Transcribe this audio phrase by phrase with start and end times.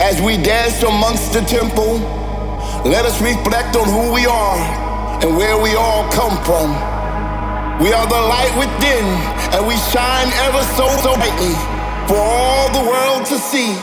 [0.00, 2.00] As we dance amongst the temple,
[2.88, 4.56] let us reflect on who we are
[5.20, 6.72] and where we all come from.
[7.84, 9.04] We are the light within,
[9.52, 11.52] and we shine ever so, so brightly
[12.08, 13.76] for all the world to see.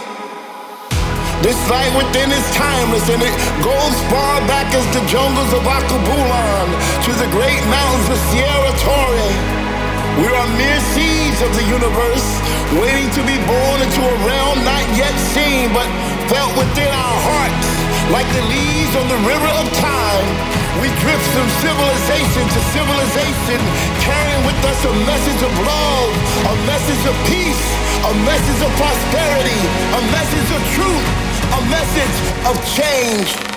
[1.45, 6.67] This light within is timeless, and it goes far back as the jungles of Akabulan
[7.05, 9.56] to the great mountains of Sierra Torre.
[10.17, 12.25] We are mere seeds of the universe,
[12.73, 15.85] waiting to be born into a realm not yet seen, but
[16.25, 17.69] felt within our hearts,
[18.09, 20.27] like the leaves on the river of time.
[20.81, 23.61] We drift from civilization to civilization,
[24.01, 26.09] carrying with us a message of love,
[26.49, 27.65] a message of peace,
[28.01, 29.61] a message of prosperity,
[29.93, 31.07] a message of truth,
[31.45, 32.17] a message
[32.49, 33.56] of change.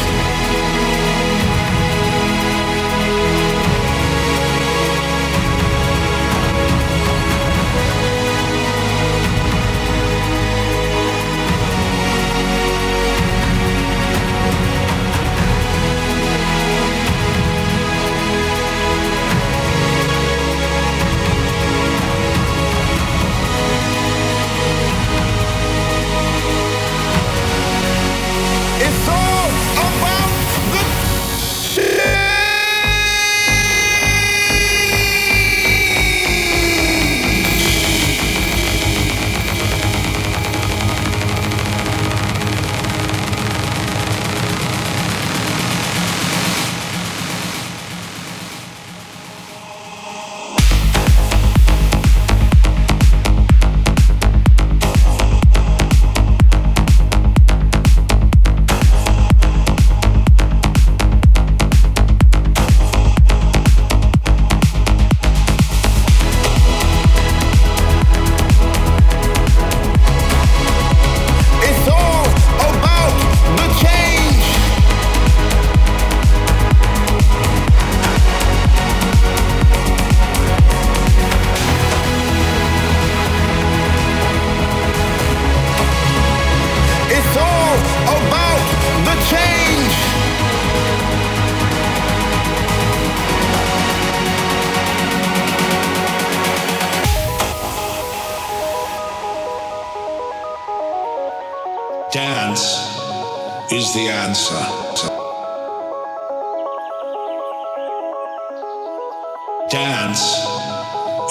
[109.71, 110.35] Dance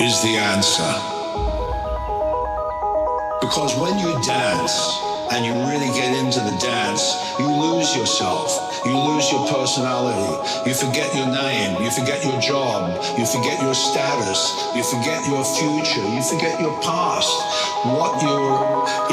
[0.01, 0.93] is the answer.
[3.43, 4.81] Because when you dance
[5.31, 7.05] and you really get into the dance,
[7.39, 8.81] you lose yourself.
[8.87, 10.65] You lose your personality.
[10.67, 11.83] You forget your name.
[11.83, 12.97] You forget your job.
[13.19, 14.73] You forget your status.
[14.75, 16.09] You forget your future.
[16.09, 17.29] You forget your past.
[17.85, 18.57] What you're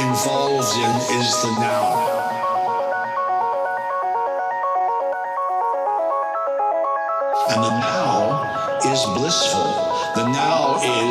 [0.07, 2.06] involved in is the now.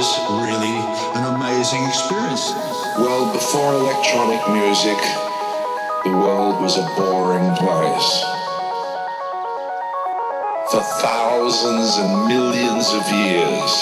[0.07, 0.77] was really
[1.19, 2.53] an amazing experience.
[2.99, 4.99] Well, before electronic music,
[6.05, 8.11] the world was a boring place.
[10.71, 13.73] For thousands and millions of years,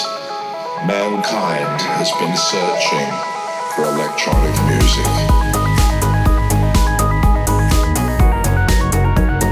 [0.87, 3.09] mankind has been searching
[3.75, 5.09] for electronic music.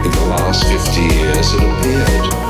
[0.05, 2.42] In the last 50 years, it appeared.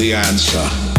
[0.00, 0.89] The answer.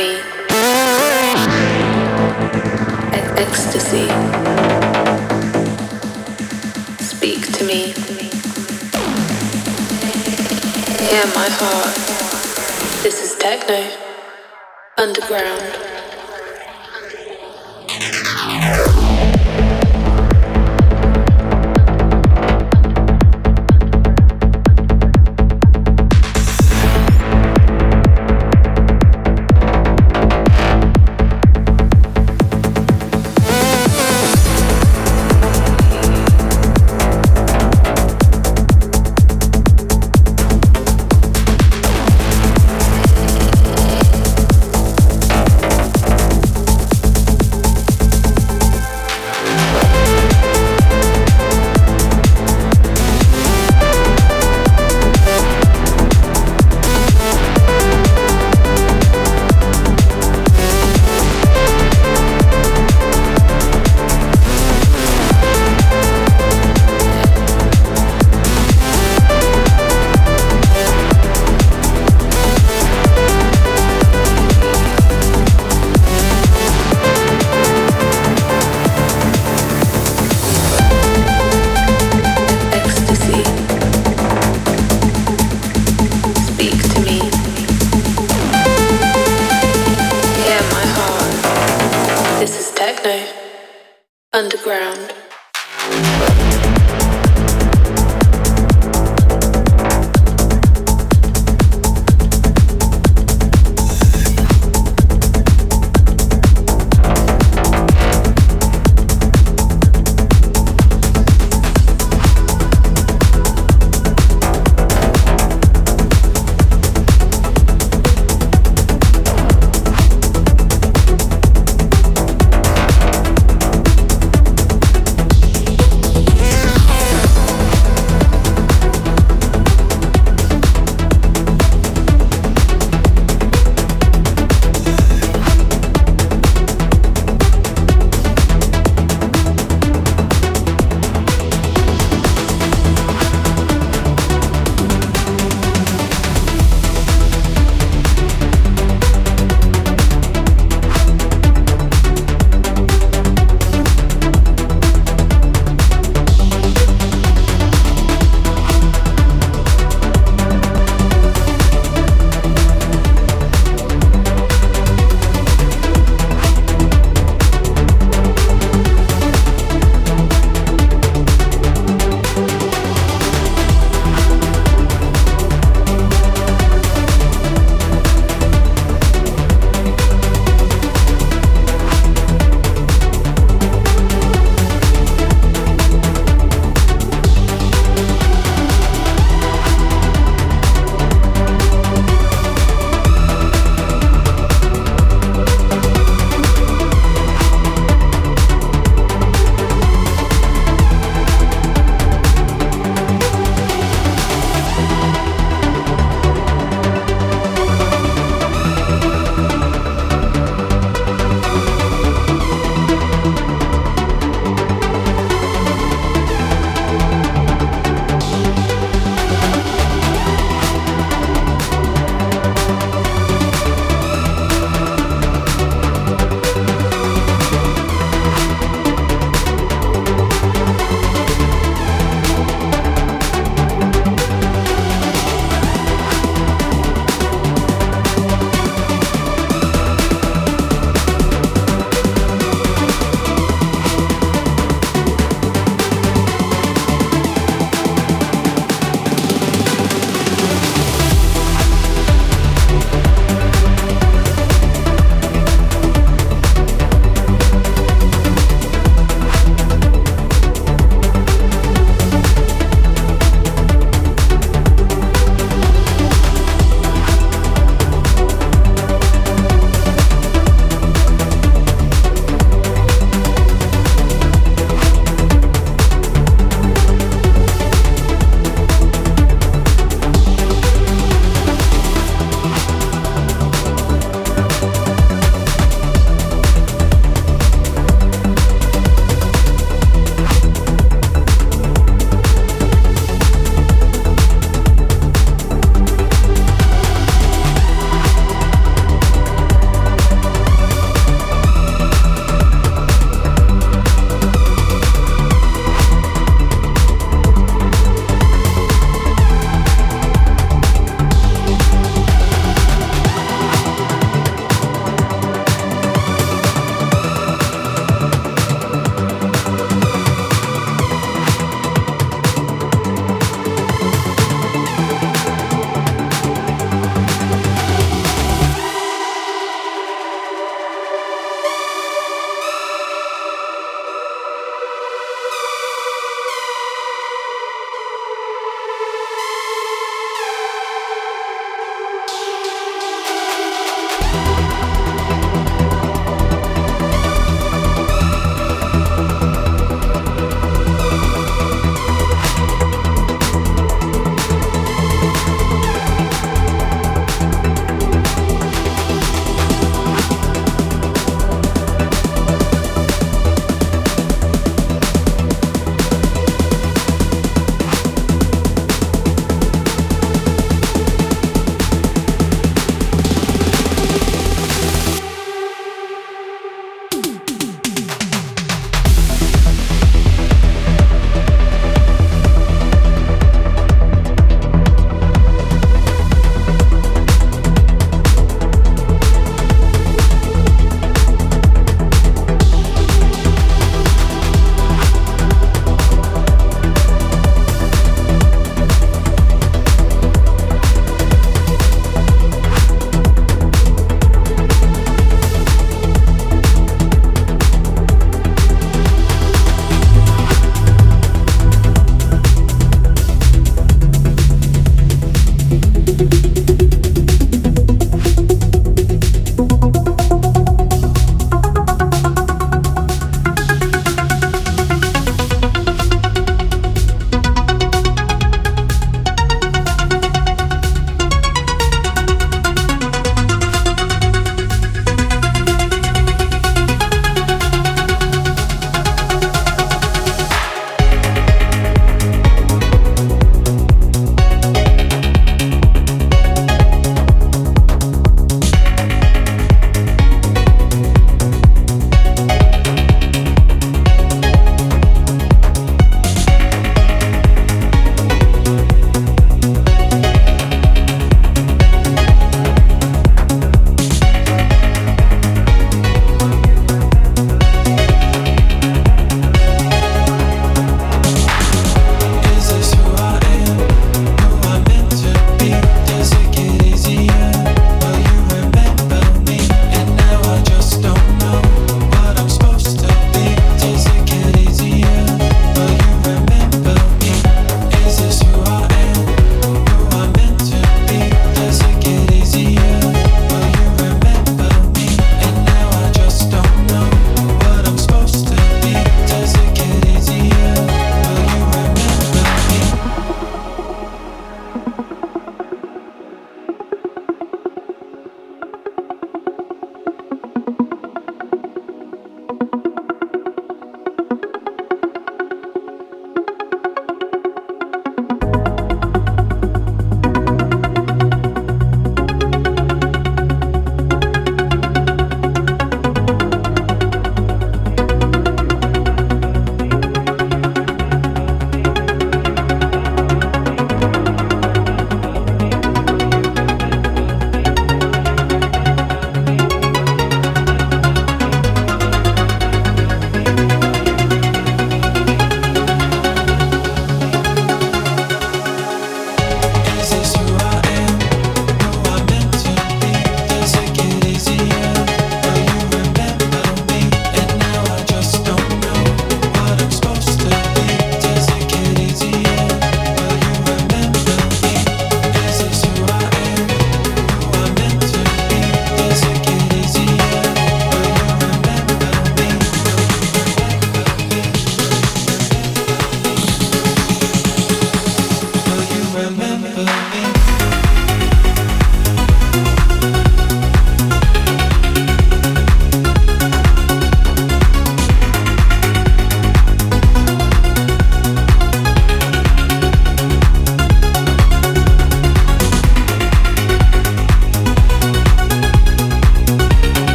[0.00, 0.20] me
[3.18, 4.06] an ecstasy.
[7.04, 7.92] Speak to me.
[11.10, 11.94] Hear my heart.
[13.02, 13.80] This is techno.
[14.96, 15.89] Underground.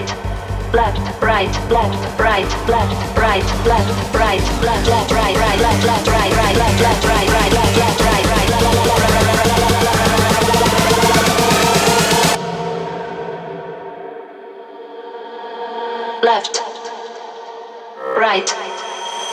[0.00, 6.06] right, left, right, left, right, left, right, left, right, left, left, right, right, left, left,
[6.06, 8.48] right, right, left, left, right, right, left, left, right, right, left, left, right, right.
[8.48, 11.14] Left, left, right, right, left, left, right, right, left, left, right, right,
[16.22, 16.60] left, left,
[18.18, 18.48] right,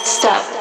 [0.03, 0.54] stop.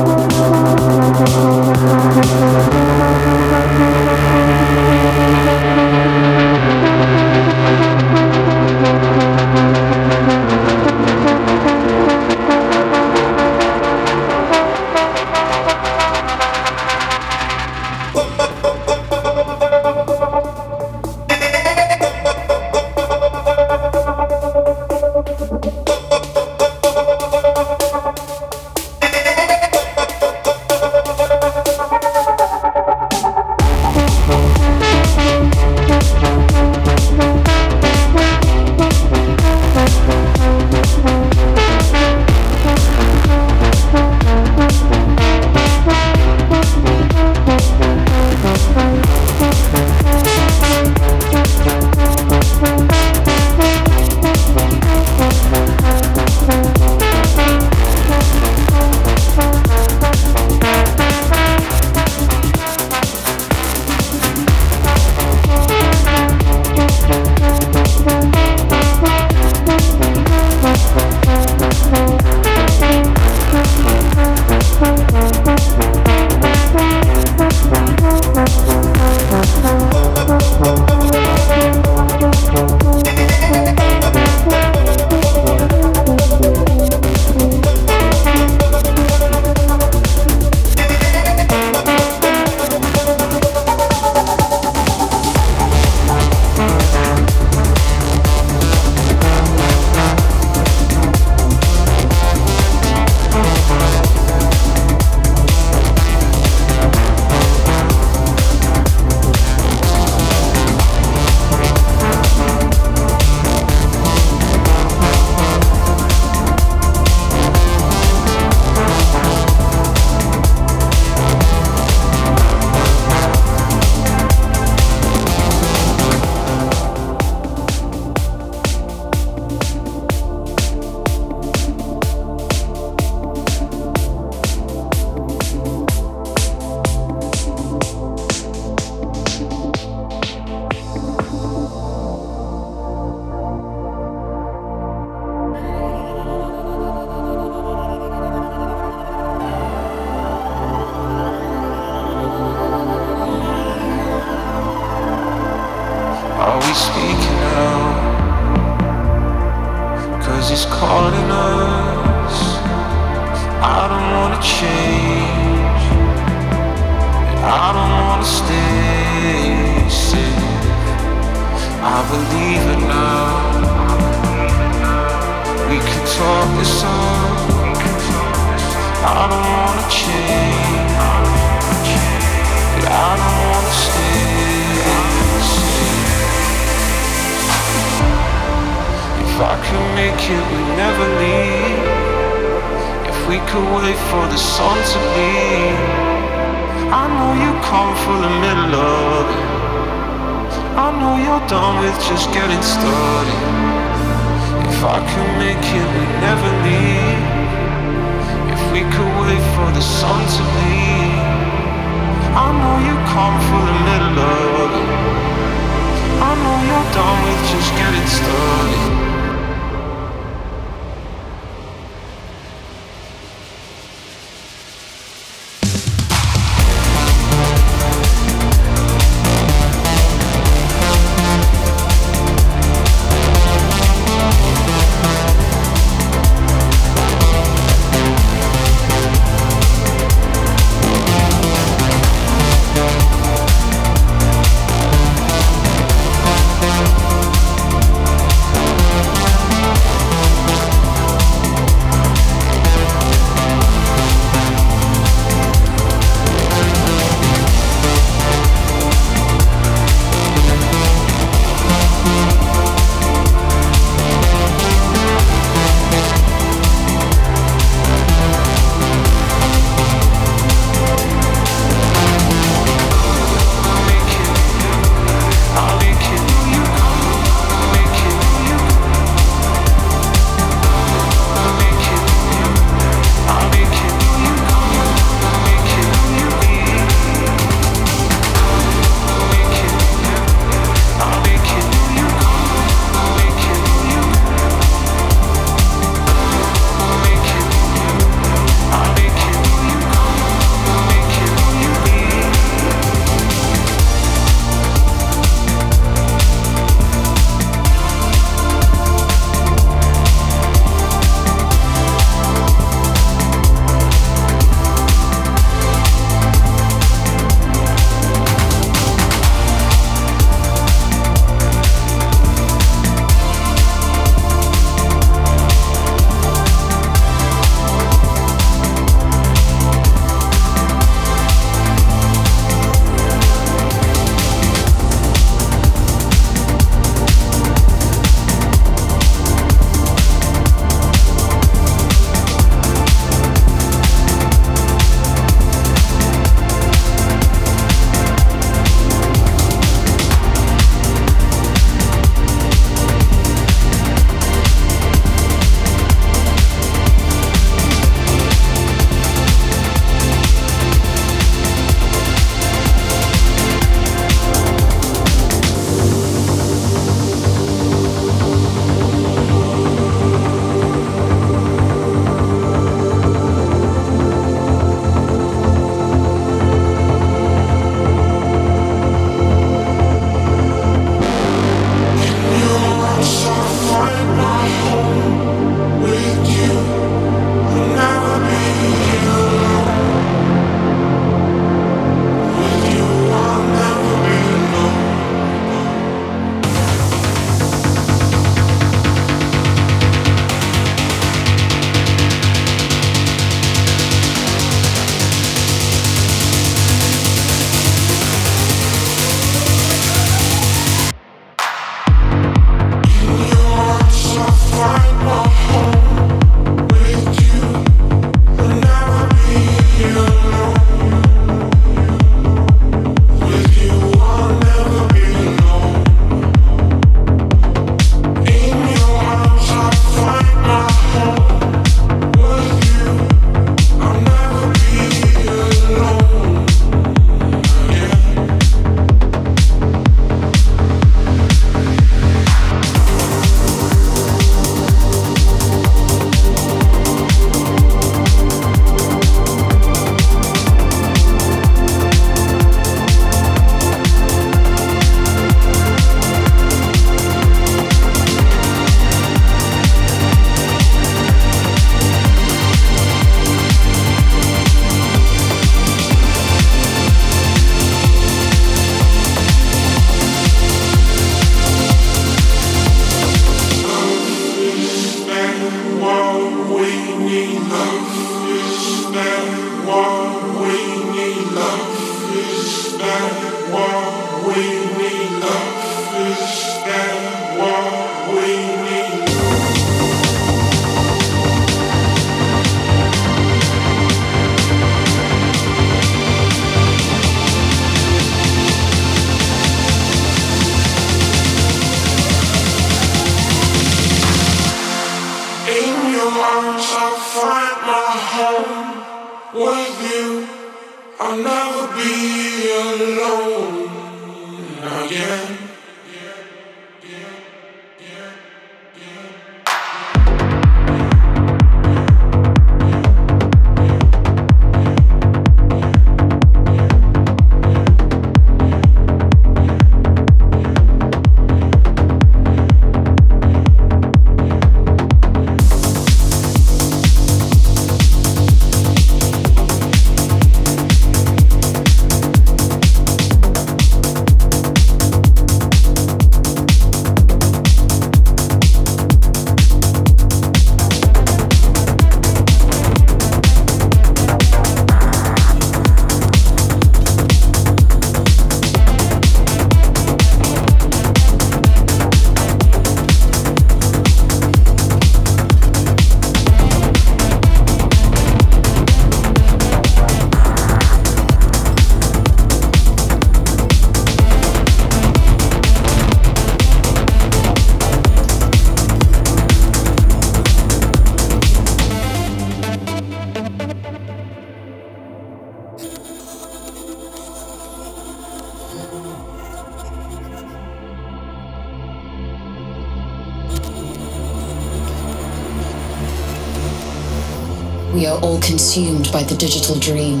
[598.20, 600.00] Consumed by the digital dream.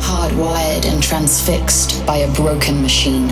[0.00, 3.30] Hardwired and transfixed by a broken machine.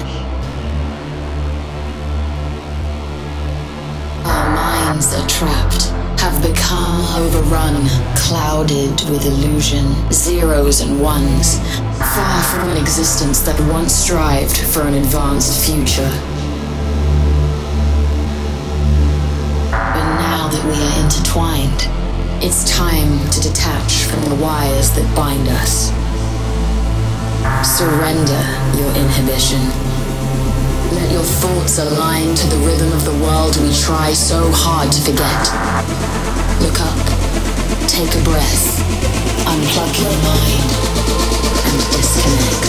[4.24, 5.84] Our minds are trapped,
[6.20, 7.86] have become overrun,
[8.16, 11.58] clouded with illusion, zeros and ones,
[11.98, 16.35] far from an existence that once strived for an advanced future.
[20.66, 21.86] We are intertwined.
[22.42, 25.94] It's time to detach from the wires that bind us.
[27.62, 28.42] Surrender
[28.74, 29.62] your inhibition.
[30.90, 35.00] Let your thoughts align to the rhythm of the world we try so hard to
[35.06, 35.42] forget.
[36.58, 36.98] Look up,
[37.86, 38.82] take a breath,
[39.46, 40.66] unplug your mind,
[41.62, 42.66] and disconnect.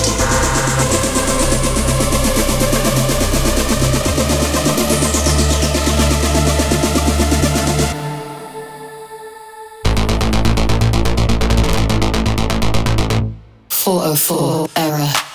[13.87, 15.26] 404 error.